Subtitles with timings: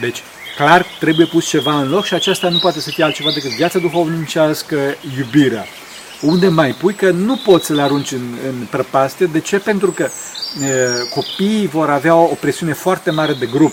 [0.00, 0.22] Deci,
[0.56, 3.78] clar, trebuie pus ceva în loc și aceasta nu poate să fie altceva decât viața
[3.78, 4.76] duhovnicească,
[5.18, 5.64] iubirea.
[6.20, 9.26] Unde mai pui că nu poți să le arunci în, în prăpastie.
[9.26, 9.58] De ce?
[9.58, 10.08] Pentru că e,
[11.14, 13.72] copiii vor avea o presiune foarte mare de grup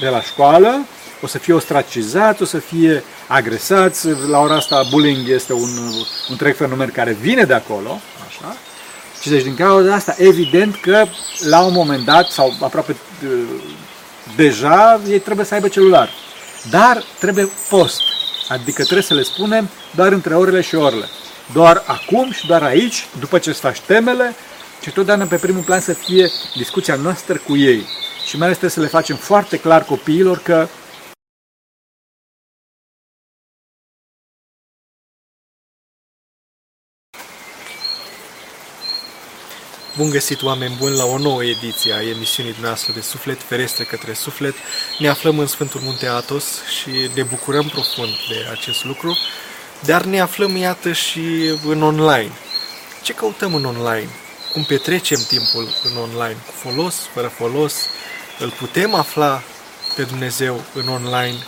[0.00, 0.86] de la școală,
[1.22, 4.08] o să fie ostracizați, o să fie agresați.
[4.30, 8.56] La ora asta bullying este un, un întreg fenomen care vine de acolo, așa.
[9.20, 11.04] Și deci din cauza asta, evident că
[11.48, 12.96] la un moment dat, sau aproape
[14.36, 16.10] deja, ei trebuie să aibă celular.
[16.70, 18.00] Dar trebuie post,
[18.48, 21.08] adică trebuie să le spunem doar între orele și orele.
[21.52, 24.34] Doar acum și doar aici, după ce îți faci temele,
[24.82, 27.86] și totdeauna pe primul plan să fie discuția noastră cu ei.
[28.26, 30.68] Și mai ales trebuie să le facem foarte clar copiilor că
[39.98, 44.12] Bun găsit, oameni buni, la o nouă ediție a emisiunii noastre de Suflet Ferestre către
[44.12, 44.54] Suflet.
[44.98, 46.44] Ne aflăm în Sfântul Munte Atos
[46.78, 49.18] și ne bucurăm profund de acest lucru,
[49.80, 51.20] dar ne aflăm, iată, și
[51.66, 52.30] în online.
[53.02, 54.08] Ce căutăm în online?
[54.52, 56.36] Cum petrecem timpul în online?
[56.46, 57.74] Cu folos, fără folos?
[58.38, 59.42] Îl putem afla
[59.96, 61.38] pe Dumnezeu în online?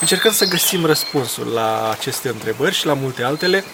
[0.00, 3.64] Încercăm să găsim răspunsul la aceste întrebări și la multe altele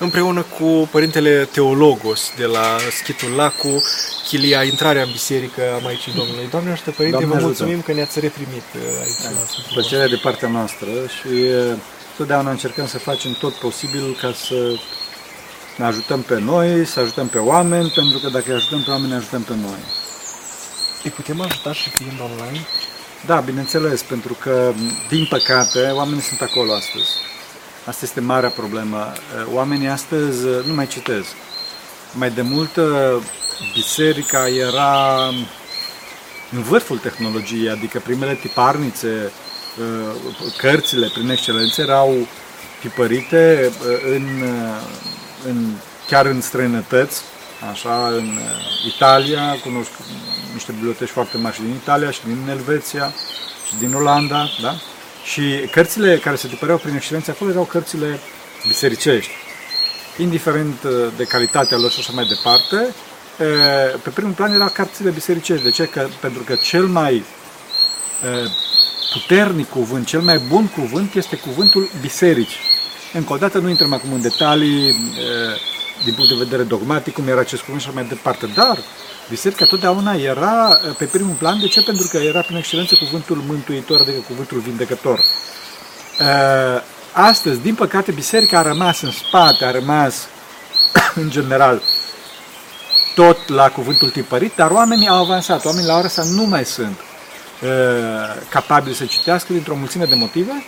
[0.00, 3.82] împreună cu părintele Teologos de la Schitul Lacu,
[4.28, 6.48] chilia intrarea în biserică a Maicii Domnului.
[6.50, 7.86] Doamne ajută, Părinte, Doamne vă mulțumim ajută.
[7.86, 11.72] că ne-ați reprimit uh, aici da, la Plăcerea de partea noastră și uh,
[12.16, 14.78] totdeauna încercăm să facem tot posibilul ca să
[15.76, 19.10] ne ajutăm pe noi, să ajutăm pe oameni, pentru că dacă îi ajutăm pe oameni,
[19.10, 19.82] ne ajutăm pe noi.
[21.04, 22.66] Îi putem ajuta și fiind online?
[23.26, 24.72] Da, bineînțeles, pentru că,
[25.08, 27.10] din păcate, oamenii sunt acolo astăzi.
[27.84, 29.12] Asta este marea problemă.
[29.52, 31.24] Oamenii astăzi nu mai citez.
[32.12, 32.78] Mai de mult
[33.74, 35.26] biserica era
[36.52, 39.32] în vârful tehnologiei, adică primele tiparnițe,
[40.56, 42.26] cărțile prin excelență erau
[42.80, 43.72] tipărite
[44.14, 44.44] în,
[45.46, 45.72] în,
[46.06, 47.22] chiar în străinătăți,
[47.70, 48.38] așa, în
[48.86, 49.90] Italia, cunosc
[50.52, 53.12] niște biblioteci foarte mari și din Italia și din Elveția
[53.66, 54.74] și din Olanda, da?
[55.24, 58.18] Și cărțile care se tipăreau prin excelență acolo erau cărțile
[58.66, 59.30] bisericești.
[60.18, 65.10] Indiferent uh, de calitatea lor și așa mai departe, uh, pe primul plan erau cărțile
[65.10, 65.64] bisericești.
[65.64, 65.84] De ce?
[65.84, 68.50] Că, pentru că cel mai uh,
[69.12, 72.58] puternic cuvânt, cel mai bun cuvânt este cuvântul biserici.
[73.12, 74.96] Încă o dată nu intrăm acum în detalii
[76.04, 78.78] din punct de vedere dogmatic, cum era acest cuvânt și așa mai departe, dar
[79.30, 81.60] biserica totdeauna era uh, pe primul plan.
[81.60, 81.82] De ce?
[81.82, 85.18] Pentru că era prin excelență cuvântul mântuitor, adică cuvântul vindecător.
[85.18, 86.82] Uh,
[87.12, 90.14] astăzi, din păcate, biserica a rămas în spate, a rămas,
[91.14, 91.82] în general,
[93.14, 95.64] tot la cuvântul tipărit, dar oamenii au avansat.
[95.64, 96.98] Oamenii la ora asta nu mai sunt
[97.62, 97.68] uh,
[98.50, 100.64] capabili să citească dintr-o mulțime de motive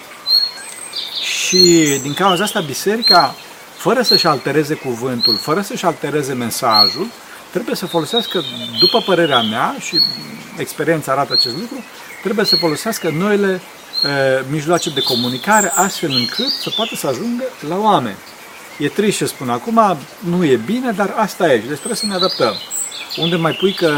[1.22, 3.34] și din cauza asta biserica,
[3.76, 7.06] fără să-și altereze cuvântul, fără să-și altereze mesajul,
[7.52, 8.42] trebuie să folosească,
[8.80, 10.00] după părerea mea, și
[10.56, 11.84] experiența arată acest lucru,
[12.22, 13.60] trebuie să folosească noile
[14.04, 18.16] e, mijloace de comunicare astfel încât să poată să ajungă la oameni.
[18.78, 19.80] E trist ce spun acum,
[20.18, 22.54] nu e bine, dar asta e și deci trebuie să ne adaptăm.
[23.16, 23.90] Unde mai pui că,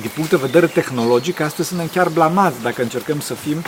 [0.00, 3.62] din punct de vedere tehnologic, astăzi suntem chiar blamați dacă încercăm să fim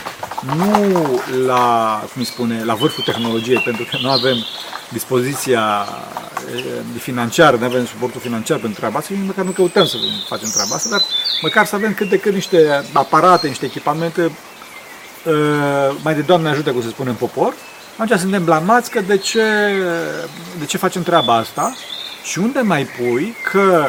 [0.55, 4.45] nu la, cum spune, la vârful tehnologiei, pentru că nu avem
[4.89, 5.87] dispoziția
[6.99, 9.97] financiară, nu avem suportul financiar pentru treaba asta și nici măcar nu căutăm să
[10.27, 11.01] facem treaba asta, dar
[11.41, 14.31] măcar să avem cât de cât niște aparate, niște echipamente,
[16.03, 17.53] mai de Doamne ajută, cum se spune în popor,
[17.97, 19.43] atunci suntem blamați că de ce,
[20.59, 21.73] de ce facem treaba asta
[22.23, 23.87] și unde mai pui că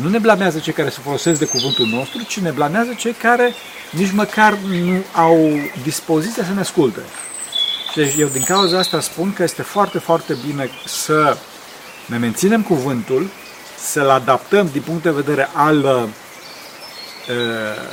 [0.00, 3.54] nu ne blamează cei care se folosesc de cuvântul nostru, ci ne blamează cei care
[3.90, 5.50] nici măcar nu au
[5.82, 7.00] dispoziția să ne asculte.
[7.94, 11.36] Deci eu din cauza asta spun că este foarte, foarte bine să
[12.06, 13.28] ne menținem cuvântul,
[13.78, 16.04] să-l adaptăm din punct de vedere al uh,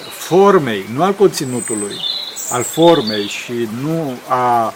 [0.10, 1.96] formei, nu al conținutului,
[2.50, 4.74] al formei și nu a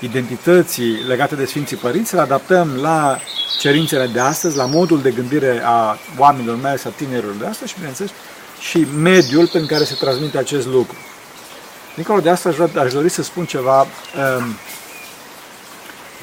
[0.00, 3.18] identității legate de Sfinții Părinți, să-l adaptăm la
[3.60, 7.70] cerințele de astăzi, la modul de gândire a oamenilor, mai ales a tinerilor de astăzi
[7.70, 8.10] și, bineînțeles,
[8.60, 10.96] și mediul prin care se transmite acest lucru.
[11.94, 13.80] Dincolo de asta aș, aș dori să spun ceva.
[13.80, 14.56] Um,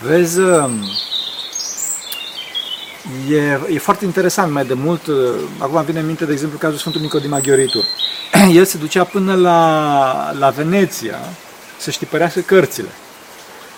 [0.04, 0.80] vezi, um,
[3.30, 5.08] e, e foarte interesant mai de mult.
[5.08, 5.16] Uh,
[5.58, 7.84] acum vine în minte, de exemplu, cazul Sfântului Nicodim Aghioritu.
[8.60, 11.20] El se ducea până la, la Veneția
[11.78, 12.90] să știpărească cărțile.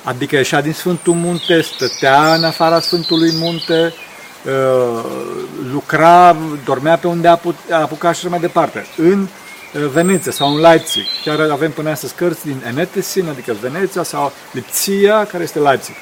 [0.04, 3.94] Adică ieșea din Sfântul Munte, stătea în afara Sfântului Munte,
[4.46, 5.04] uh,
[5.72, 6.36] lucra,
[6.66, 7.40] dormea pe unde a
[7.70, 8.86] apucat și mai departe.
[8.98, 9.28] În
[9.72, 11.04] Veneția sau în Leipzig.
[11.24, 15.96] Chiar avem până astăzi cărți din Enetesin, adică Veneția, sau Lipsia, care este Leipzig.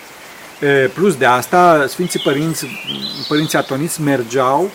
[0.93, 2.65] Plus de asta, Sfinții Părinți,
[3.27, 4.71] Părinții Atoniți mergeau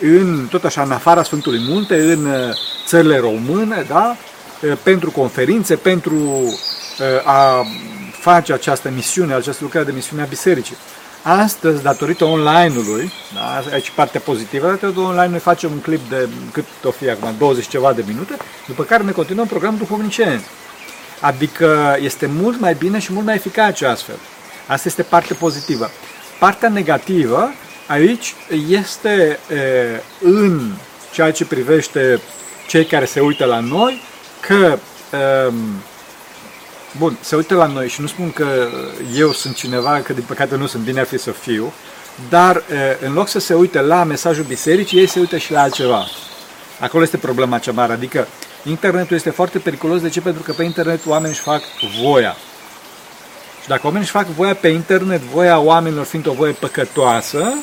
[0.00, 2.52] în, tot așa, în afara Sfântului Munte, în
[2.86, 4.16] țările române, da?
[4.82, 6.42] pentru conferințe, pentru
[7.24, 7.66] a
[8.20, 10.76] face această misiune, această lucrare de misiune a bisericii.
[11.22, 16.64] Astăzi, datorită online-ului, da, aici partea pozitivă, datorită online noi facem un clip de cât
[16.84, 18.36] o fi acum, 20 ceva de minute,
[18.66, 20.44] după care ne continuăm programul duhovnicesc.
[21.20, 24.16] Adică este mult mai bine și mult mai eficace astfel.
[24.66, 25.90] Asta este partea pozitivă.
[26.38, 27.50] Partea negativă
[27.86, 28.34] aici
[28.68, 30.72] este e, în
[31.12, 32.20] ceea ce privește
[32.68, 34.02] cei care se uită la noi,
[34.40, 34.78] că
[35.12, 35.52] e,
[36.96, 38.68] Bun, se uită la noi și nu spun că
[39.14, 41.72] eu sunt cineva, că din păcate nu sunt, bine ar fi să fiu,
[42.28, 42.62] dar
[43.00, 46.06] în loc să se uite la mesajul bisericii, ei se uită și la altceva.
[46.80, 48.26] Acolo este problema cea mare, adică
[48.64, 50.20] internetul este foarte periculos, de ce?
[50.20, 51.62] Pentru că pe internet oamenii își fac
[52.02, 52.36] voia.
[53.62, 57.54] Și dacă oamenii își fac voia pe internet, voia oamenilor fiind o voie păcătoasă,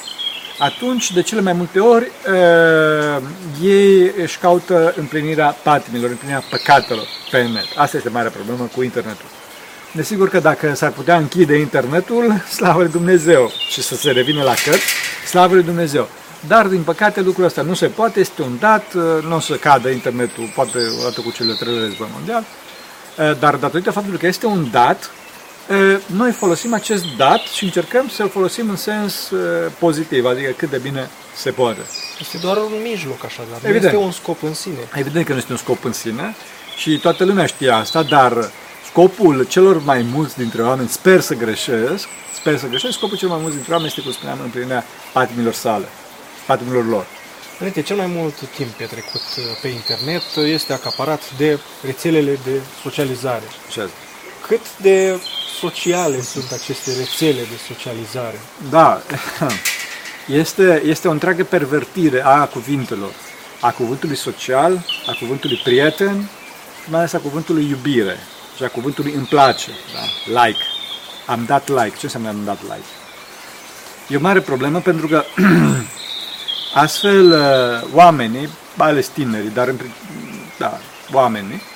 [0.57, 3.24] atunci, de cele mai multe ori, uh,
[3.62, 7.68] ei își caută împlinirea patimilor, împlinirea păcatelor pe net.
[7.75, 9.25] Asta este marea problemă cu internetul.
[9.92, 14.54] Desigur că dacă s-ar putea închide internetul, slavă lui Dumnezeu, și să se revină la
[14.66, 14.86] cărți,
[15.28, 16.10] slavă lui Dumnezeu.
[16.48, 18.94] Dar, din păcate, lucrul ăsta nu se poate, este un dat,
[19.28, 22.44] nu o să cadă internetul, poate odată cu cele trei război mondial,
[23.40, 25.12] dar datorită faptului că este un dat,
[26.06, 29.32] noi folosim acest dat și încercăm să-l folosim în sens
[29.80, 31.80] pozitiv, adică cât de bine se poate.
[32.20, 33.82] Este doar un mijloc așa, dar Evident.
[33.82, 34.90] nu este un scop în sine.
[34.96, 36.36] Evident că nu este un scop în sine
[36.78, 38.52] și toată lumea știe asta, dar
[38.86, 43.42] scopul celor mai mulți dintre oameni, sper să greșesc, sper să greșesc, scopul celor mai
[43.42, 45.86] mulți dintre oameni este, cum spuneam, împlinirea patimilor sale,
[46.46, 47.06] patimilor lor.
[47.58, 49.22] Părinte, cel mai mult timp petrecut
[49.62, 53.44] pe internet este acaparat de rețelele de socializare.
[53.72, 53.90] Ce?
[54.48, 55.20] Cât de
[55.60, 58.40] sociale sunt aceste rețele de socializare.
[58.70, 59.02] Da,
[60.42, 63.12] este, este o întreagă pervertire a cuvintelor,
[63.60, 66.30] a cuvântului social, a cuvântului prieten,
[66.88, 68.18] mai ales a cuvântului iubire
[68.56, 70.42] și a cuvântului îmi place, da?
[70.46, 70.60] like.
[71.26, 71.98] Am dat like.
[71.98, 72.90] Ce înseamnă am dat like?
[74.08, 75.24] E o mare problemă pentru că
[76.86, 79.80] astfel uh, oamenii, mai ales tinerii, dar în,
[80.58, 80.80] da,
[81.12, 81.75] oamenii, Uh,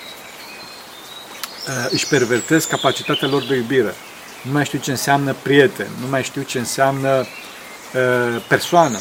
[1.89, 3.94] își pervertesc capacitatea lor de iubire.
[4.42, 9.00] Nu mai știu ce înseamnă prieten, nu mai știu ce înseamnă uh, persoană.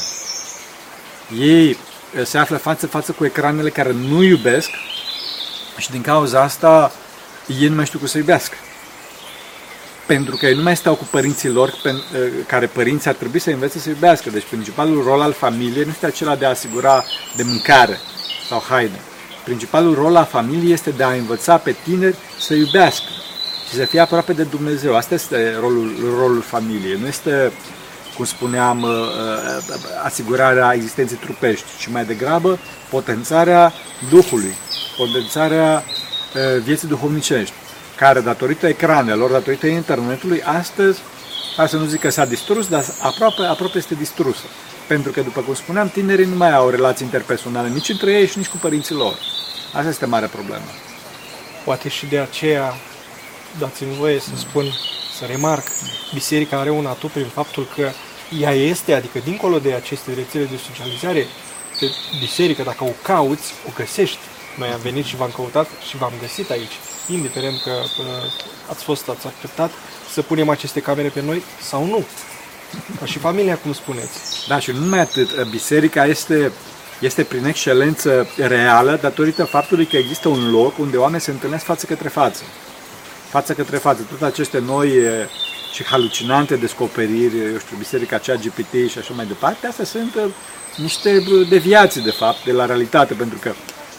[1.38, 4.70] Ei uh, se află față față cu ecranele care nu iubesc
[5.76, 6.92] și din cauza asta
[7.46, 8.56] ei nu mai știu cum să iubească.
[10.06, 11.74] Pentru că ei nu mai stau cu părinții lor,
[12.46, 14.30] care părinții ar trebui să învețe să iubească.
[14.30, 17.04] Deci principalul rol al familiei nu este acela de a asigura
[17.36, 17.98] de mâncare
[18.48, 19.00] sau haine
[19.48, 23.10] Principalul rol al familiei este de a învăța pe tineri să iubească
[23.68, 24.96] și să fie aproape de Dumnezeu.
[24.96, 26.98] Asta este rolul, rolul familiei.
[27.00, 27.52] Nu este,
[28.16, 29.74] cum spuneam, uh, uh,
[30.04, 32.58] asigurarea existenței trupești, ci mai degrabă
[32.90, 33.72] potențarea
[34.10, 34.54] Duhului,
[34.96, 37.54] potențarea uh, vieții duhovnicești,
[37.96, 41.00] care datorită ecranelor, datorită internetului, astăzi,
[41.56, 44.44] ca să nu zic că s-a distrus, dar aproape, aproape este distrusă.
[44.88, 48.38] Pentru că, după cum spuneam, tinerii nu mai au relații interpersonale nici între ei și
[48.38, 49.18] nici cu părinții lor.
[49.72, 50.64] Asta este mare problemă.
[51.64, 52.74] Poate și de aceea,
[53.58, 54.64] dați-mi voie să spun,
[55.18, 55.66] să remarc,
[56.12, 57.90] biserica are un atu prin faptul că
[58.40, 61.26] ea este, adică dincolo de aceste rețele de socializare,
[61.80, 61.86] pe
[62.20, 64.18] biserică, dacă o cauți, o găsești.
[64.58, 66.76] Noi am venit și v-am căutat și v-am găsit aici,
[67.08, 68.04] indiferent că uh,
[68.70, 69.70] ați fost, ați acceptat
[70.12, 72.04] să punem aceste camere pe noi sau nu.
[72.98, 74.46] Ca și familia, cum spuneți.
[74.48, 75.42] Da, și nu numai atât.
[75.50, 76.52] Biserica este
[77.00, 81.86] este prin excelență reală datorită faptului că există un loc unde oamenii se întâlnesc față
[81.86, 82.42] către față.
[83.28, 84.02] Față către față.
[84.08, 84.92] Toate aceste noi
[85.72, 90.18] și halucinante descoperiri, eu știu, biserica cea GPT și așa mai departe, astea sunt
[90.76, 93.52] niște deviații, de fapt, de la realitate, pentru că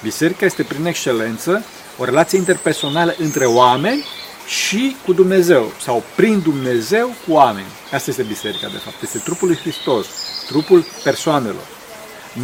[0.03, 1.63] biserica este prin excelență
[1.97, 4.05] o relație interpersonală între oameni
[4.49, 7.67] și cu Dumnezeu, sau prin Dumnezeu cu oameni.
[7.93, 9.01] Asta este biserica, de fapt.
[9.01, 10.07] Este trupul lui Hristos,
[10.47, 11.65] trupul persoanelor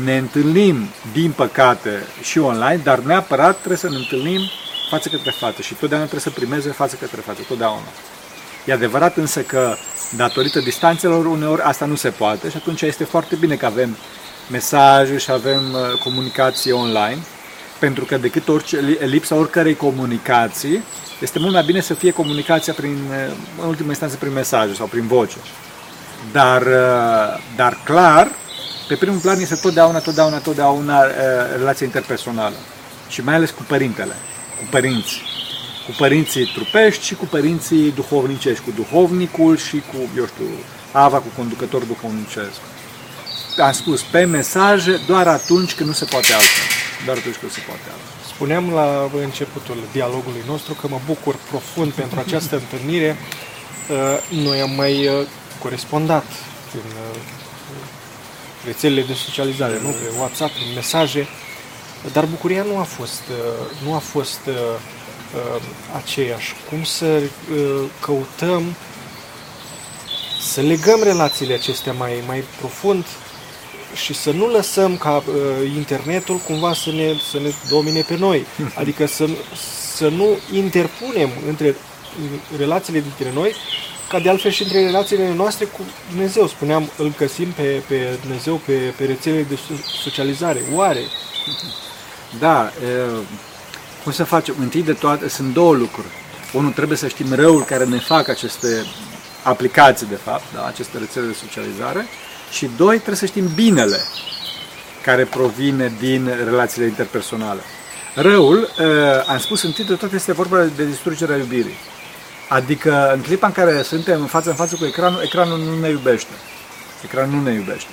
[0.04, 4.40] ne întâlnim, din păcate, și online, dar neapărat trebuie să ne întâlnim
[4.90, 7.88] față către față și totdeauna trebuie să primeze față către față, totdeauna.
[8.66, 9.76] E adevărat însă că,
[10.16, 13.98] datorită distanțelor, uneori asta nu se poate și atunci este foarte bine că avem
[14.52, 17.18] mesaje și avem uh, comunicație online,
[17.80, 20.84] pentru că decât orice, lipsa oricărei comunicații,
[21.22, 24.86] este mult mai bine să fie comunicația prin, uh, în ultima instanță prin mesaje sau
[24.86, 25.38] prin voce.
[26.32, 28.32] Dar, uh, dar clar,
[28.88, 31.12] pe primul plan este totdeauna, totdeauna, totdeauna uh,
[31.58, 32.56] relația interpersonală.
[33.10, 34.14] Și mai ales cu părintele,
[34.58, 35.22] cu părinți.
[35.86, 40.46] Cu părinții trupești și cu părinții duhovnicești, cu duhovnicul și cu, eu știu,
[40.92, 42.60] ava cu conducător duhovnicesc.
[43.58, 46.85] Am spus, pe mesaje doar atunci când nu se poate altfel.
[47.06, 48.34] Doar atunci când se poate altfel.
[48.34, 53.18] Spuneam la începutul dialogului nostru că mă bucur profund pentru această întâlnire.
[53.90, 55.28] Uh, noi am mai uh,
[55.62, 56.26] corespondat
[56.72, 57.20] prin uh,
[58.66, 59.90] rețelele de socializare, nu?
[59.90, 61.28] pe WhatsApp, prin mesaje,
[62.12, 63.22] dar bucuria nu a fost,
[63.84, 64.40] nu a fost
[65.96, 66.54] aceeași.
[66.70, 67.22] Cum să
[68.00, 68.76] căutăm
[70.42, 73.06] să legăm relațiile acestea mai, mai profund
[73.96, 75.34] și să nu lăsăm ca uh,
[75.76, 78.46] internetul cumva să ne, să ne domine pe noi.
[78.82, 79.28] Adică să,
[79.96, 81.76] să nu interpunem între
[82.58, 83.56] relațiile dintre noi,
[84.10, 86.48] ca de altfel și între relațiile noastre cu Dumnezeu.
[86.48, 89.58] Spuneam, îl găsim pe, pe Dumnezeu pe, pe rețelele de
[90.04, 90.62] socializare.
[90.74, 91.02] Oare?
[92.40, 93.10] Da, e,
[94.04, 94.56] cum să facem?
[94.60, 96.08] Întâi de toate, sunt două lucruri.
[96.54, 98.86] Unul, trebuie să știm răul care ne fac aceste
[99.44, 102.08] aplicații, de fapt, da, aceste rețele de socializare
[102.56, 104.00] și doi, trebuie să știm binele
[105.04, 107.60] care provine din relațiile interpersonale.
[108.16, 111.78] Răul, uh, am spus în titlu, tot este vorba de distrugerea iubirii.
[112.50, 115.90] Adică în clipa în care suntem în față în față cu ecranul, ecranul nu ne
[115.90, 116.32] iubește.
[117.04, 117.90] Ecranul nu ne iubește.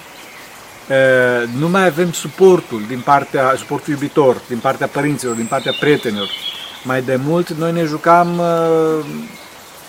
[0.88, 6.28] Uh, nu mai avem suportul din partea, suportul iubitor, din partea părinților, din partea prietenilor.
[6.84, 9.04] Mai de mult noi ne jucam uh,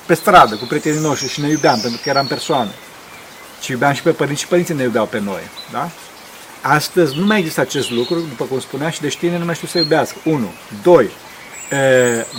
[0.06, 2.72] pe stradă cu prietenii noștri și ne iubeam pentru că eram persoane.
[3.64, 5.42] Și iubeam și pe părinți și părinții ne iubeau pe noi.
[5.72, 5.90] Da?
[6.62, 9.68] Astăzi nu mai există acest lucru, după cum spunea, și deci tine nu mai știu
[9.68, 10.18] să iubească.
[10.24, 10.52] Unu.
[10.84, 11.10] Doi.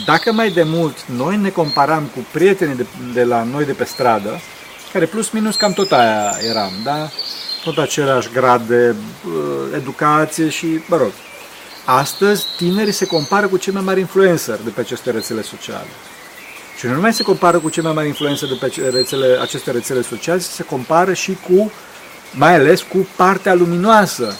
[0.07, 3.85] Dacă mai de mult noi ne comparam cu prietenii de, de la noi de pe
[3.85, 4.41] stradă,
[4.93, 7.11] care plus minus cam tot aia eram, da?
[7.65, 8.95] Tot același grad de
[9.27, 9.33] uh,
[9.75, 11.11] educație și, mă rog,
[11.85, 15.89] astăzi tinerii se compară cu cei mai mari influencer de pe aceste rețele sociale.
[16.79, 20.03] Și nu numai se compară cu cei mai mari influențe de pe rețele, aceste rețele
[20.03, 21.73] sociale, se compară și cu,
[22.33, 24.37] mai ales cu partea luminoasă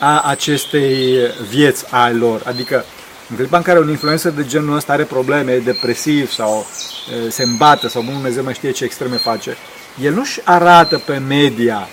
[0.00, 1.16] a acestei
[1.48, 2.42] vieți a lor.
[2.44, 2.84] Adică,
[3.30, 6.66] în clipa în care un influencer de genul ăsta are probleme, e depresiv sau
[7.26, 9.56] e, se îmbată sau Dumnezeu mai știe ce extreme face,
[10.02, 11.88] el nu-și arată pe media,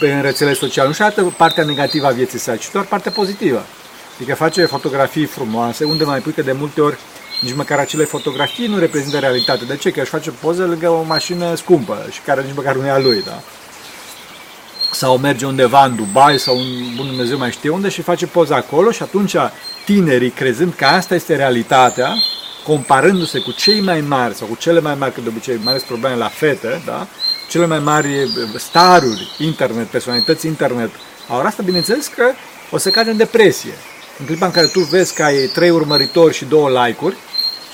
[0.00, 3.66] pe în rețele sociale, nu-și arată partea negativă a vieții sale, ci doar partea pozitivă.
[4.16, 6.98] Adică face fotografii frumoase, unde mai pui că de multe ori
[7.40, 9.64] nici măcar acele fotografii nu reprezintă realitate.
[9.64, 9.90] De ce?
[9.90, 12.98] Că își face poză lângă o mașină scumpă și care nici măcar nu e a
[12.98, 13.40] lui, da?
[14.92, 16.66] Sau merge undeva în Dubai sau în
[16.96, 19.36] bun Dumnezeu mai știe unde și face poza acolo și atunci
[19.84, 22.14] tinerii, crezând că asta este realitatea,
[22.64, 25.82] comparându-se cu cei mai mari sau cu cele mai mari, că de obicei mai ales
[25.82, 27.06] probleme la fete, da?
[27.48, 30.90] cele mai mari staruri internet, personalități internet,
[31.28, 32.24] au asta, bineînțeles că
[32.70, 33.72] o să cade în depresie.
[34.18, 37.16] În clipa în care tu vezi că ai trei urmăritori și două like-uri,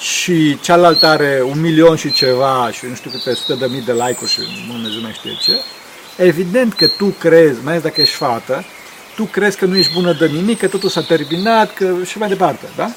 [0.00, 3.92] și cealaltă are un milion și ceva și nu știu câte sute de mii de
[3.92, 5.52] like-uri și nu Dumnezeu mai știe ce,
[6.16, 8.64] evident că tu crezi, mai ales dacă ești fată,
[9.14, 12.28] tu crezi că nu ești bună de nimic, că totul s-a terminat că și mai
[12.28, 12.90] departe, da?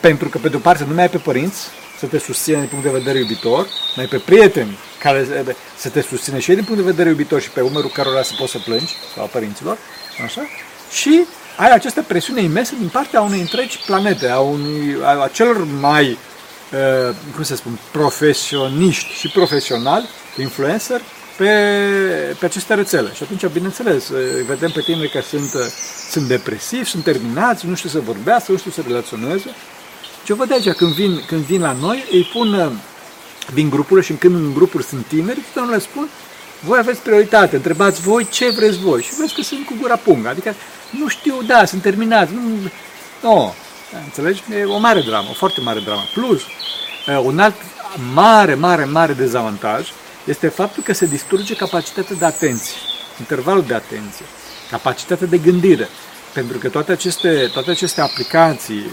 [0.00, 2.84] Pentru că, pe de-o parte, nu mai ai pe părinți să te susține din punct
[2.84, 3.66] de vedere iubitor,
[3.96, 7.40] mai ai pe prieteni care să te susține și ei din punct de vedere iubitor
[7.40, 9.78] și pe umărul cărora să poți să plângi, sau a părinților,
[10.24, 10.42] așa?
[10.92, 11.24] Și
[11.56, 16.18] ai această presiune imensă din partea unei întregi planete, a, unui, a, a celor mai,
[16.72, 21.00] uh, cum să spun, profesioniști și profesionali, influencer,
[21.36, 21.46] pe,
[22.38, 23.10] pe aceste rețele.
[23.14, 25.60] Și atunci, bineînțeles, uh, vedem pe tine că sunt, uh,
[26.10, 29.54] sunt depresivi, sunt terminați, nu știu să vorbească, nu știu să relaționeze.
[30.24, 32.70] Ce văd aici, când vin, când vin la noi, îi pun uh,
[33.54, 36.08] din grupurile și când în grupuri sunt tineri, nu le spun,
[36.64, 39.02] voi aveți prioritate, întrebați voi ce vreți voi.
[39.02, 40.28] Și vezi că sunt cu gura pungă.
[40.28, 40.54] Adică
[40.90, 42.32] nu știu, da, sunt terminați.
[42.32, 42.40] Nu,
[43.22, 43.52] no.
[44.04, 44.42] Înțelegi?
[44.60, 46.02] E o mare dramă, o foarte mare dramă.
[46.14, 46.42] Plus,
[47.22, 47.54] un alt
[48.12, 49.88] mare, mare, mare dezavantaj
[50.24, 52.74] este faptul că se distruge capacitatea de atenție,
[53.18, 54.24] intervalul de atenție,
[54.70, 55.88] capacitatea de gândire.
[56.32, 58.84] Pentru că toate aceste, toate aceste aplicații,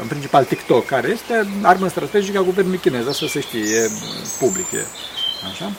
[0.00, 3.90] în principal TikTok, care este armă strategică a guvernului chinez, asta se știe, e
[4.38, 4.86] public, e
[5.52, 5.72] așa?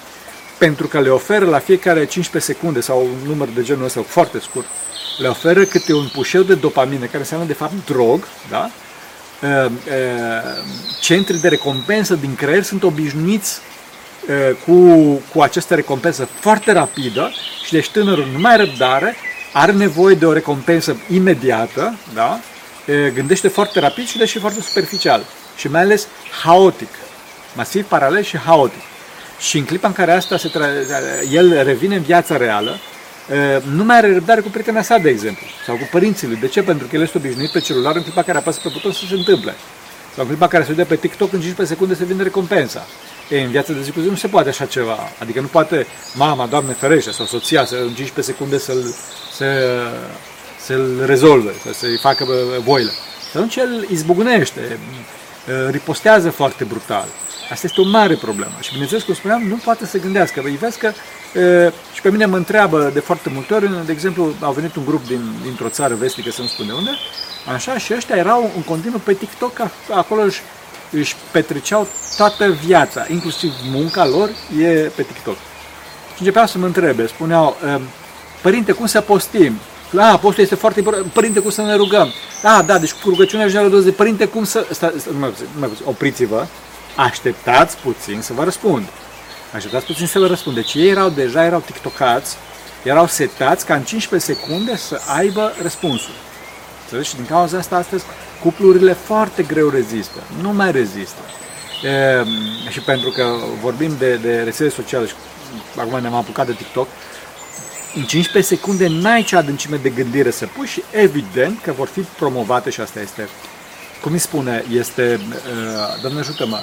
[0.57, 4.39] Pentru că le oferă la fiecare 15 secunde sau un număr de genul ăsta foarte
[4.39, 4.65] scurt,
[5.17, 8.69] le oferă câte un pușeu de dopamină, care înseamnă de fapt drog, da?
[11.01, 13.59] Centrii de recompensă din creier sunt obișnuiți
[14.65, 14.99] cu,
[15.33, 17.31] cu această recompensă foarte rapidă
[17.65, 19.15] și deci tânărul nu mai are răbdare,
[19.53, 22.39] are nevoie de o recompensă imediată, da?
[23.13, 25.23] gândește foarte rapid și deși foarte superficial
[25.55, 26.07] și mai ales
[26.43, 26.89] haotic,
[27.55, 28.81] masiv paralel și haotic.
[29.39, 32.79] Și în clipa în care asta se tra- el revine în viața reală,
[33.75, 36.35] nu mai are răbdare cu prietena sa, de exemplu, sau cu părinții lui.
[36.35, 36.63] De ce?
[36.63, 39.13] Pentru că el este obișnuit pe celular în clipa care apasă pe buton să se
[39.13, 39.55] întâmple.
[40.15, 42.87] Sau în clipa care se uite pe TikTok în 15 secunde se vinde recompensa.
[43.29, 44.97] E, în viața de zi cu zi nu se poate așa ceva.
[45.19, 48.95] Adică nu poate mama, Doamne ferește, sau soția să în 15 secunde să-l,
[49.35, 49.45] să,
[50.59, 52.25] să-l rezolve, să, să-i facă
[52.63, 52.91] voile.
[53.31, 54.79] Și atunci el izbucnește,
[55.69, 57.05] ripostează foarte brutal.
[57.51, 58.53] Asta este o mare problemă.
[58.61, 60.41] Și bineînțeles, cum spuneam, nu poate să gândească.
[60.41, 60.91] Vă vezi că
[61.39, 64.85] e, și pe mine mă întreabă de foarte multe ori, de exemplu, au venit un
[64.85, 66.91] grup din, dintr-o țară vestică, să nu spun de unde,
[67.53, 69.51] așa, și ăștia erau în continuu pe TikTok,
[69.93, 70.41] acolo își,
[70.91, 71.87] își petreceau
[72.17, 75.35] toată viața, inclusiv munca lor, e pe TikTok.
[76.13, 77.57] Și începeau să mă întrebe, spuneau,
[78.41, 79.59] părinte, cum să postim?
[79.89, 81.05] Da, postul este foarte important.
[81.05, 82.13] Părinte, cum să ne rugăm?
[82.41, 83.95] Da, da, deci cu rugăciunea ajunge la 20.
[83.95, 84.65] Părinte, cum să...
[84.71, 86.45] Sta, sta, nu mai, mai, opriți-vă
[86.95, 88.85] așteptați puțin să vă răspund.
[89.55, 90.55] Așteptați puțin să vă răspund.
[90.55, 92.37] Deci ei erau deja, erau tiktokați,
[92.83, 96.13] erau setați ca în 15 secunde să aibă răspunsul.
[96.83, 97.09] Înțelegi?
[97.09, 98.03] Și din cauza asta astăzi
[98.43, 101.21] cuplurile foarte greu rezistă, nu mai rezistă.
[101.83, 102.23] E,
[102.69, 103.25] și pentru că
[103.61, 105.13] vorbim de, de rețele sociale și
[105.77, 106.87] acum ne-am apucat de TikTok,
[107.95, 111.99] în 15 secunde n-ai ce adâncime de gândire să pui și evident că vor fi
[111.99, 113.29] promovate și asta este,
[114.01, 116.59] cum îi spune, este, uh, Doamne ajută-mă,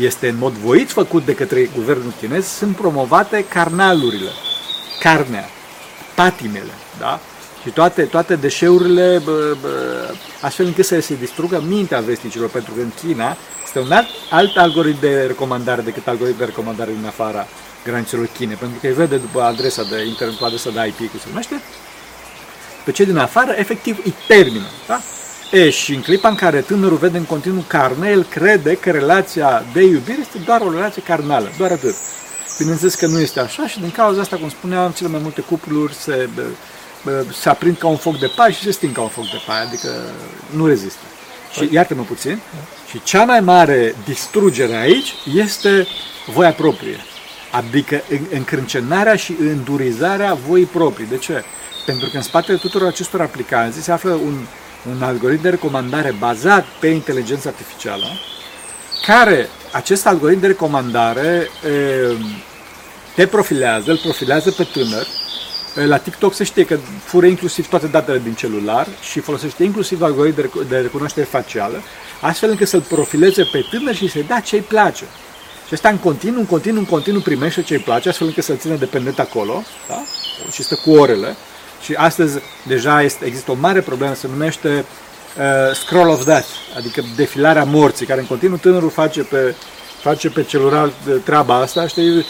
[0.00, 4.30] este în mod voit făcut de către guvernul chinez, sunt promovate carnalurile,
[5.00, 5.44] carnea,
[6.14, 7.20] patimele, da?
[7.62, 9.68] Și toate, toate deșeurile, bă, bă,
[10.40, 14.56] astfel încât să se distrugă mintea vesticilor, pentru că în China este un alt, alt
[14.56, 17.46] algoritm de recomandare decât algoritm de recomandare din afara
[17.84, 21.26] granițelor Chine, pentru că îi vede după adresa de internet, adresa de IP, cum se
[21.28, 21.62] numește,
[22.84, 24.66] pe cei din afară, efectiv, îi termină.
[24.86, 25.00] Da?
[25.50, 29.64] E, și în clipa în care tânărul vede în continuu carne, el crede că relația
[29.72, 31.94] de iubire este doar o relație carnală, doar atât.
[32.58, 35.94] Bineînțeles că nu este așa și din cauza asta, cum spuneam, cele mai multe cupluri
[35.94, 36.28] se,
[37.40, 39.66] se aprind ca un foc de paie și se sting ca un foc de paie,
[39.66, 39.88] adică
[40.50, 41.00] nu rezistă.
[41.52, 42.40] Și iartă-mă puțin,
[42.90, 45.86] și cea mai mare distrugere aici este
[46.26, 46.96] voia proprie.
[47.50, 51.06] Adică încrâncenarea și îndurizarea voii proprii.
[51.06, 51.44] De ce?
[51.86, 54.38] Pentru că în spatele tuturor acestor aplicații se află un
[54.88, 58.06] un algoritm de recomandare bazat pe inteligență artificială,
[59.06, 61.50] care acest algoritm de recomandare
[63.14, 65.06] te profilează, îl profilează pe tânăr.
[65.86, 70.68] La TikTok se știe că fură inclusiv toate datele din celular și folosește inclusiv algoritm
[70.68, 71.82] de recunoaștere facială,
[72.20, 75.04] astfel încât să-l profileze pe tânăr și să-i dea ce-i place.
[75.70, 78.74] Și asta în continuu, în continuu, în continuu primește ce-i place, astfel încât să-l țină
[78.74, 80.02] dependent acolo, da?
[80.52, 81.36] și stă cu orele.
[81.82, 84.84] Și astăzi deja este, există o mare problemă, se numește
[85.38, 89.54] uh, scroll of death, adică defilarea morții, care în continuu tânărul face pe,
[90.02, 92.24] face pe celular uh, treaba asta, știi, uh,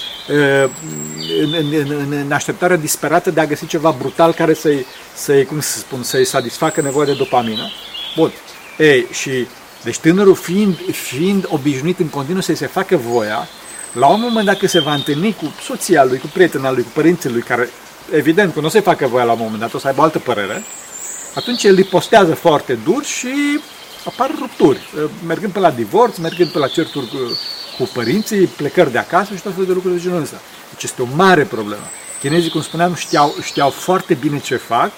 [1.40, 5.60] în, în, în, în așteptarea disperată de a găsi ceva brutal care să-i, să-i cum
[5.60, 7.70] să spun, să-i satisfacă nevoia de dopamină.
[8.16, 8.32] Bun.
[8.78, 9.46] Ei, și
[9.84, 13.48] deci tânărul fiind, fiind obișnuit în continuu să-i se facă voia,
[13.92, 17.30] la un moment dacă se va întâlni cu soția lui, cu prietena lui, cu părinții
[17.30, 17.70] lui, care
[18.12, 20.64] evident că nu se facă voia la un moment dat, o să aibă altă părere,
[21.34, 23.60] atunci el postează foarte dur și
[24.04, 24.78] apar rupturi,
[25.26, 27.16] mergând pe la divorț, mergând pe la certuri cu,
[27.78, 30.40] cu părinții, plecări de acasă și tot felul de lucruri de genul ăsta.
[30.70, 31.82] Deci este o mare problemă.
[32.20, 34.90] Chinezii, cum spuneam, știau, știau foarte bine ce fac,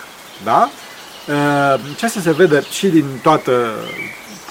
[0.45, 0.71] da?
[1.97, 3.75] Și asta se vede și din toată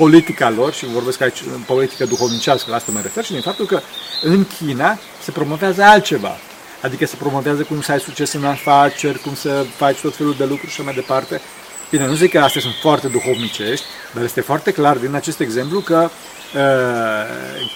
[0.04, 3.66] politica lor, și vorbesc aici în politică duhovnicească, la asta mă refer, și din faptul
[3.66, 3.82] că
[4.22, 6.38] în China se promovează altceva.
[6.82, 10.46] Adică se promovează cum să ai succes în afaceri, cum să faci tot felul de
[10.46, 11.42] lucruri și mai departe.
[11.90, 15.80] Bine, nu zic că astea sunt foarte duhovnicești, dar este foarte clar din acest exemplu
[15.80, 16.62] că uh,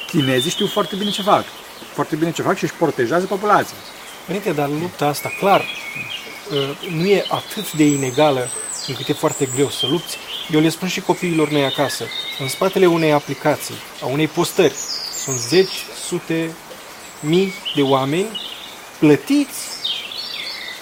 [0.08, 1.44] chinezii știu foarte bine ce fac.
[1.94, 3.78] Foarte bine ce fac și își protejează populația.
[4.26, 8.50] Părinte, dar lupta asta, clar, uh, nu e atât de inegală
[8.88, 10.18] încât e foarte greu să lupți.
[10.52, 12.04] Eu le spun și copiilor mei acasă.
[12.40, 14.74] În spatele unei aplicații, a unei postări,
[15.24, 16.52] sunt zeci, sute,
[17.20, 18.42] mii de oameni
[19.00, 19.60] plătiți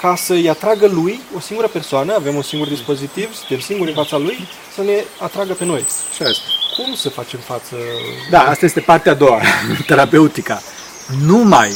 [0.01, 4.17] ca să-i atragă lui o singură persoană, avem un singur dispozitiv, suntem singuri în fața
[4.17, 5.85] lui, să ne atragă pe noi.
[6.15, 6.43] Și asta.
[6.77, 7.75] Cum să facem față?
[8.29, 9.41] Da, asta este partea a doua,
[9.87, 10.61] terapeutica.
[11.25, 11.69] Numai,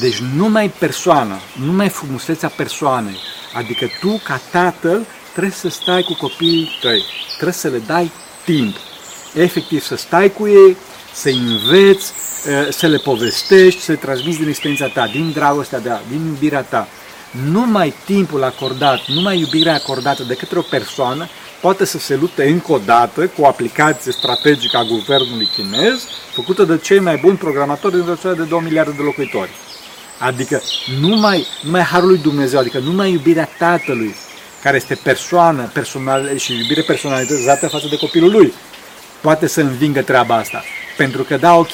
[0.00, 3.18] deci numai persoana, numai frumusețea persoanei,
[3.54, 7.02] adică tu ca tatăl trebuie să stai cu copiii tăi,
[7.34, 8.10] trebuie să le dai
[8.44, 8.76] timp.
[9.34, 10.76] Efectiv, să stai cu ei,
[11.12, 12.12] să înveți,
[12.46, 16.60] Eh, să le povestești, să le transmiți din experiența ta, din dragostea ta, din iubirea
[16.60, 16.88] ta.
[17.50, 21.28] Numai timpul acordat, numai iubirea acordată de către o persoană
[21.60, 26.64] poate să se lupte încă o dată cu o aplicație strategică a guvernului chinez, făcută
[26.64, 29.50] de cei mai buni programatori din rețeaua de 2 miliarde de locuitori.
[30.18, 30.62] Adică
[31.00, 34.14] numai, numai Harul lui Dumnezeu, adică numai iubirea Tatălui,
[34.64, 38.52] care este persoană personal și iubire personalizată față de copilul lui,
[39.20, 40.64] poate să învingă treaba asta.
[40.96, 41.72] Pentru că, da, ok,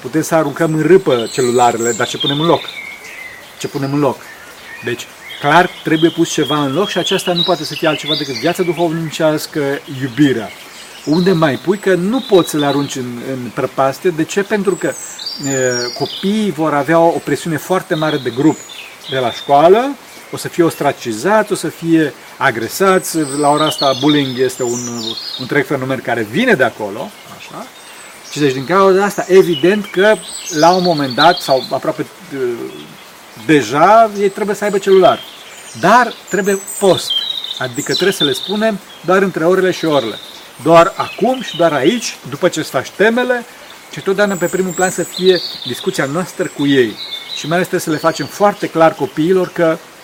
[0.00, 2.60] putem să aruncăm în râpă celularele, dar ce punem în loc?
[3.58, 4.16] Ce punem în loc?
[4.84, 5.06] Deci,
[5.40, 8.62] clar, trebuie pus ceva în loc și aceasta nu poate să fie altceva decât viața
[8.62, 9.60] duhovnicească,
[10.02, 10.48] iubirea.
[11.04, 11.78] Unde mai pui?
[11.78, 14.10] Că nu poți să le arunci în, în prăpastie.
[14.10, 14.42] De ce?
[14.42, 14.92] Pentru că e,
[15.98, 18.56] copiii vor avea o, o presiune foarte mare de grup
[19.10, 19.94] de la școală,
[20.32, 23.18] o să fie ostracizați, o să fie agresați.
[23.18, 27.10] La ora asta bullying este un, un întreg fenomen care vine de acolo.
[27.36, 27.66] Așa.
[28.30, 30.14] Și deci din cauza asta, evident că
[30.50, 32.06] la un moment dat, sau aproape
[33.46, 35.20] deja, ei trebuie să aibă celular.
[35.80, 37.10] Dar trebuie post.
[37.58, 40.18] Adică trebuie să le spunem doar între orele și orele.
[40.62, 43.44] Doar acum și doar aici, după ce îți faci temele,
[43.92, 46.96] și totdeauna pe primul plan să fie discuția noastră cu ei.
[47.36, 49.99] Și mai ales trebuie să le facem foarte clar copiilor că uh,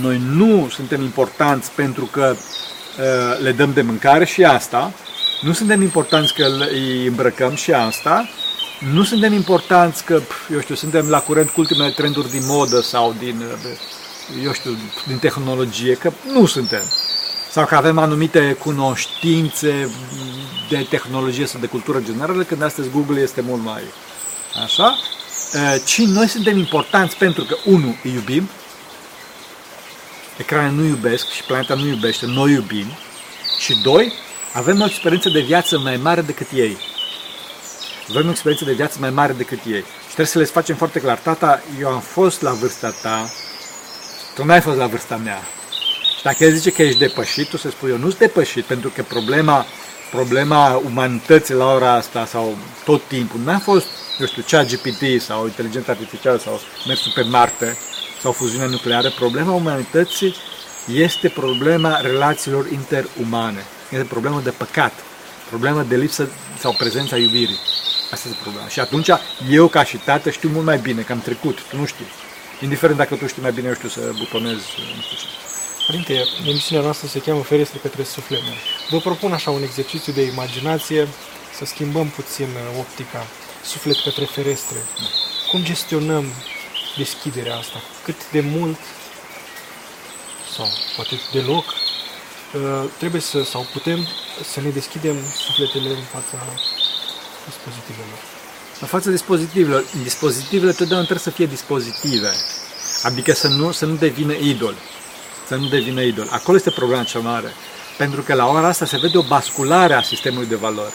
[0.00, 4.92] noi nu suntem importanți pentru că uh, le dăm de mâncare și asta,
[5.42, 8.28] nu suntem importanți că îi îmbrăcăm și asta,
[8.92, 10.20] nu suntem importanți că,
[10.52, 14.76] eu știu, suntem la curent cu ultimele trenduri din modă sau din, uh, eu știu,
[15.06, 16.82] din tehnologie, că nu suntem.
[17.50, 19.90] Sau că avem anumite cunoștințe
[20.68, 23.82] de tehnologie sau de cultură generală, când astăzi Google este mult mai
[24.64, 24.98] așa,
[25.84, 28.48] ci noi suntem importanți pentru că, unu, îi iubim,
[30.36, 32.86] ecrane nu iubesc și planeta nu iubește, noi iubim,
[33.58, 34.12] și doi,
[34.52, 36.76] avem o experiență de viață mai mare decât ei.
[38.08, 39.84] Avem o experiență de viață mai mare decât ei.
[39.84, 43.30] Și trebuie să le facem foarte clar, tata, eu am fost la vârsta ta,
[44.34, 45.42] tu n-ai fost la vârsta mea.
[46.22, 49.02] Dacă el zice că ești depășit, tu să spui, eu nu sunt depășit, pentru că
[49.02, 49.66] problema,
[50.10, 53.86] problema umanității la ora asta sau tot timpul n-a fost,
[54.20, 57.76] eu știu, cea GPT sau inteligența artificială sau mersul pe Marte
[58.20, 59.10] sau fuziunea nucleară.
[59.10, 60.34] Problema umanității
[60.92, 63.64] este problema relațiilor interumane.
[63.90, 64.92] Este problemă de păcat,
[65.48, 67.58] problemă de lipsă sau prezența iubirii.
[68.10, 68.68] Asta este problema.
[68.68, 69.08] Și atunci
[69.50, 72.06] eu ca și tată știu mult mai bine că am trecut, tu nu știi.
[72.60, 74.58] Indiferent dacă tu știi mai bine, eu știu să butonez,
[74.96, 75.26] nu știu ce.
[75.86, 78.40] Părinte, emisiunea noastră se cheamă Ferestre către suflet.
[78.90, 81.08] Vă propun așa un exercițiu de imaginație,
[81.58, 83.26] să schimbăm puțin uh, optica,
[83.64, 84.76] suflet către ferestre.
[85.50, 86.24] Cum gestionăm
[86.96, 87.80] deschiderea asta?
[88.04, 88.78] Cât de mult
[90.56, 94.08] sau poate deloc uh, trebuie să, sau putem
[94.52, 96.38] să ne deschidem sufletele în fața
[97.44, 98.18] dispozitivelor.
[98.80, 102.32] În fața dispozitivelor, dispozitivele totdeauna trebuie să fie dispozitive,
[103.02, 104.74] adică să nu, să nu devină idol
[105.46, 106.28] să nu devină idol.
[106.30, 107.52] Acolo este problema cea mare.
[107.98, 110.92] Pentru că la ora asta se vede o basculare a sistemului de valori.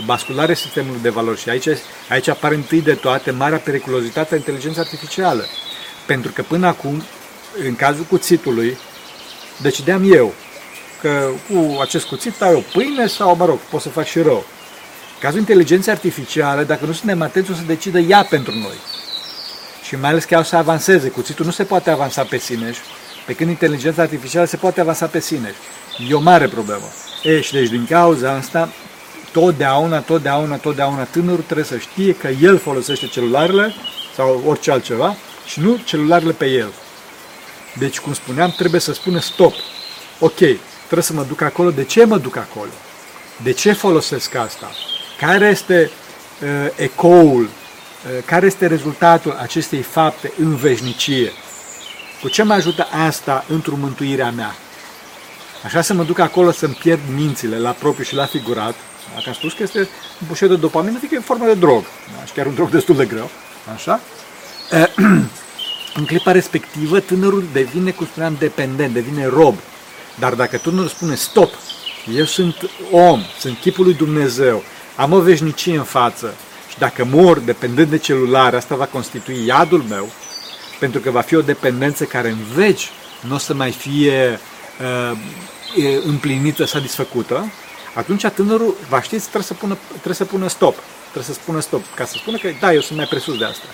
[0.00, 1.40] O basculare a sistemului de valori.
[1.40, 1.68] Și aici,
[2.08, 5.44] aici apare întâi de toate marea periculozitate a inteligenței artificiale.
[6.06, 7.02] Pentru că până acum,
[7.64, 8.78] în cazul cuțitului,
[9.62, 10.34] decideam eu
[11.00, 14.44] că cu acest cuțit ai o pâine sau, mă rog, pot să fac și rău.
[15.14, 18.76] În cazul inteligenței artificiale, dacă nu suntem atenți, o să decidă ea pentru noi.
[19.82, 21.08] Și mai ales că ea o să avanseze.
[21.08, 22.74] Cuțitul nu se poate avansa pe sine
[23.26, 25.54] pe când inteligența artificială se poate avansa pe sine.
[26.08, 26.84] E o mare problemă.
[27.22, 28.72] E, și deci din cauza asta,
[29.36, 33.74] totdeauna, totdeauna, totdeauna tânărul trebuie să știe că el folosește celularele
[34.14, 36.72] sau orice altceva și nu celularele pe el.
[37.78, 39.54] Deci, cum spuneam, trebuie să spună stop.
[40.18, 40.36] Ok,
[40.84, 41.70] trebuie să mă duc acolo.
[41.70, 42.70] De ce mă duc acolo?
[43.42, 44.70] De ce folosesc asta?
[45.20, 45.90] Care este
[46.42, 47.42] uh, ecoul?
[47.42, 51.32] Uh, care este rezultatul acestei fapte în veșnicie?
[52.22, 54.54] Cu ce mă ajută asta într-o mântuirea mea?
[55.64, 58.74] Așa să mă duc acolo să-mi pierd mințile la propriu și la figurat.
[59.14, 61.84] Dacă am spus că este un bușet de dopamină, adică e în formă de drog.
[62.16, 62.24] Da?
[62.24, 63.30] Și chiar un drog destul de greu.
[63.74, 64.00] Așa?
[65.98, 69.54] în clipa respectivă, tânărul devine, cum spuneam, dependent, devine rob.
[70.18, 71.52] Dar dacă tânărul spune stop,
[72.14, 74.62] eu sunt om, sunt chipul lui Dumnezeu,
[74.96, 76.34] am o veșnicie în față
[76.68, 80.08] și dacă mor dependent de celular, asta va constitui iadul meu,
[80.78, 82.90] pentru că va fi o dependență care în veci
[83.20, 84.40] nu o să mai fie
[85.10, 85.18] uh,
[86.04, 87.52] împlinită, satisfăcută,
[87.96, 90.74] atunci tânărul, va ști, trebuie să, pună, trebuie să pună stop.
[91.02, 91.82] Trebuie să spună stop.
[91.94, 93.66] Ca să spună că, da, eu sunt mai presus de asta.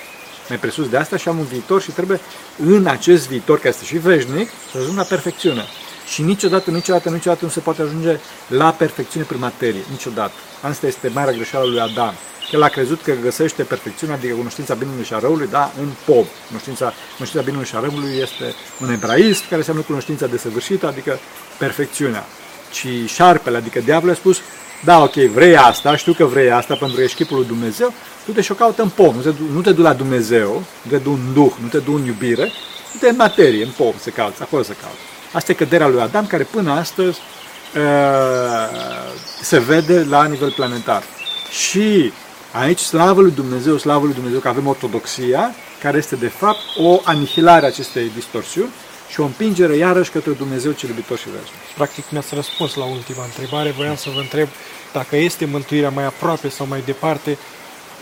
[0.48, 2.20] Mai presus de asta și am un viitor și trebuie
[2.66, 5.64] în acest viitor, care este și veșnic, să ajung la perfecțiune.
[6.12, 9.84] Și niciodată, niciodată, niciodată nu se poate ajunge la perfecțiune prin materie.
[9.90, 10.32] Niciodată.
[10.60, 12.14] Asta este marea greșeală lui Adam.
[12.52, 16.26] El a crezut că găsește perfecțiunea, adică cunoștința binului și a răului, da, în pop.
[16.46, 21.18] Cunoștința, cunoștința binului și a răului este un ebraism care înseamnă cunoștința desăvârșită, adică
[21.58, 22.26] perfecțiunea.
[22.72, 24.38] Și șarpele, adică diavolul a spus,
[24.84, 27.92] da, ok, vrei asta, știu că vrei asta pentru că ești chipul lui Dumnezeu,
[28.24, 30.90] du-te și o caută în pom, nu te, du- nu te du la Dumnezeu, nu
[30.90, 32.52] te du în duh, nu te du în iubire,
[32.92, 34.98] du-te în materie, în pom, să cauți, acolo să cauți.
[35.32, 37.18] Asta e căderea lui Adam, care până astăzi
[37.76, 37.82] uh,
[39.42, 41.02] se vede la nivel planetar.
[41.50, 42.12] Și
[42.52, 47.00] aici, slavă lui Dumnezeu, slavă lui Dumnezeu că avem ortodoxia, care este de fapt o
[47.04, 48.70] anihilare a acestei distorsiuni
[49.12, 51.60] și o împingere iarăși către Dumnezeu cel iubitor și veșnic.
[51.76, 53.70] Practic mi-ați răspuns la ultima întrebare.
[53.70, 54.48] Voiam să vă întreb
[54.92, 57.38] dacă este mântuirea mai aproape sau mai departe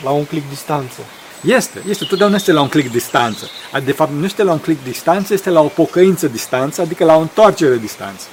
[0.03, 1.01] la un click distanță.
[1.44, 3.51] Este, este, totdeauna este la un click distanță.
[3.85, 7.16] De fapt, nu este la un click distanță, este la o pocăință distanță, adică la
[7.16, 8.25] o întoarcere distanță.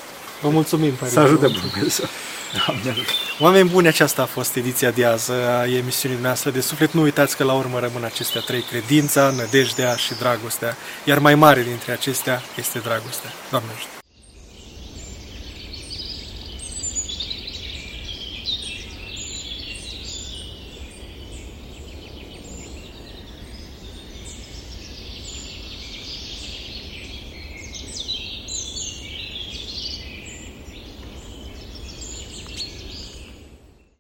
[0.42, 1.20] Vă mulțumim, Să Părinte.
[1.20, 2.06] ajute Dumnezeu.
[2.54, 3.12] Doamne ajută.
[3.40, 6.92] Oameni buni, aceasta a fost ediția de azi a emisiunii noastre de suflet.
[6.92, 11.62] Nu uitați că la urmă rămân acestea trei, credința, nădejdea și dragostea, iar mai mare
[11.62, 13.32] dintre acestea este dragostea.
[13.50, 13.97] Doamne ajută!